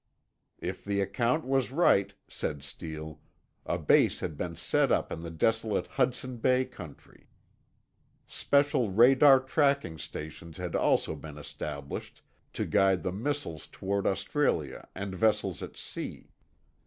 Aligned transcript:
If 0.57 0.83
the 0.83 0.99
account 0.99 1.45
was 1.45 1.71
right, 1.71 2.11
said 2.27 2.63
Steele, 2.63 3.19
a 3.67 3.77
base 3.77 4.19
had 4.19 4.35
been 4.35 4.55
set 4.55 4.91
up 4.91 5.11
in 5.11 5.19
the 5.21 5.29
desolate 5.29 5.85
Hudson 5.85 6.37
Bay 6.37 6.65
country. 6.65 7.29
Special 8.25 8.89
radar 8.89 9.39
tracking 9.39 9.99
stations 9.99 10.57
had 10.57 10.75
also 10.75 11.15
been 11.15 11.37
established, 11.37 12.23
to 12.53 12.65
guide 12.65 13.03
the 13.03 13.11
missiles 13.11 13.67
toward 13.67 14.07
Australia 14.07 14.87
and 14.95 15.13
vessels 15.13 15.61
at 15.61 15.77
sea. 15.77 16.31